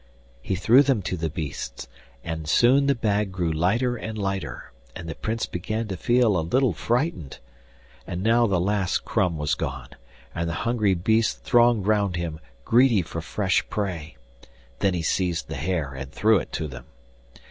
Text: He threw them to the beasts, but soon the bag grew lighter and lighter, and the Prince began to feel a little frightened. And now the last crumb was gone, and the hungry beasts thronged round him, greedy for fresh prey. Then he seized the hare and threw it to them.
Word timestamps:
He 0.41 0.55
threw 0.55 0.81
them 0.81 1.03
to 1.03 1.15
the 1.15 1.29
beasts, 1.29 1.87
but 2.25 2.47
soon 2.47 2.87
the 2.87 2.95
bag 2.95 3.31
grew 3.31 3.51
lighter 3.51 3.95
and 3.95 4.17
lighter, 4.17 4.71
and 4.95 5.07
the 5.07 5.13
Prince 5.13 5.45
began 5.45 5.87
to 5.89 5.95
feel 5.95 6.35
a 6.39 6.41
little 6.41 6.73
frightened. 6.73 7.37
And 8.07 8.23
now 8.23 8.47
the 8.47 8.59
last 8.59 9.05
crumb 9.05 9.37
was 9.37 9.53
gone, 9.53 9.89
and 10.33 10.49
the 10.49 10.55
hungry 10.65 10.95
beasts 10.95 11.35
thronged 11.35 11.85
round 11.85 12.15
him, 12.15 12.39
greedy 12.65 13.03
for 13.03 13.21
fresh 13.21 13.63
prey. 13.69 14.17
Then 14.79 14.95
he 14.95 15.03
seized 15.03 15.49
the 15.49 15.55
hare 15.55 15.93
and 15.93 16.11
threw 16.11 16.39
it 16.39 16.51
to 16.53 16.67
them. 16.67 16.85